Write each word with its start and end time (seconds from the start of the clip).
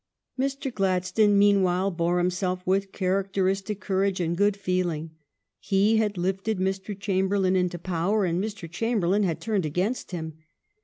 Mr. 0.39 0.73
Gladstone 0.73 1.37
meanwhile 1.37 1.91
bore 1.91 2.17
himself 2.17 2.65
with 2.65 2.91
characteristic 2.91 3.79
courage 3.81 4.19
and 4.19 4.35
good 4.35 4.57
feeling. 4.57 5.11
He 5.59 5.97
had 5.97 6.17
lifted 6.17 6.57
Mr. 6.57 6.99
Chamberlain 6.99 7.55
into 7.55 7.77
power 7.77 8.25
and 8.25 8.43
Mr. 8.43 8.67
Cham 8.67 8.99
berlain 8.99 9.21
had 9.23 9.39
turned 9.39 9.63
against 9.67 10.09
him. 10.09 10.39